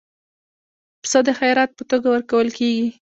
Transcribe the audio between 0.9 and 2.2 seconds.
پسه د خیرات په توګه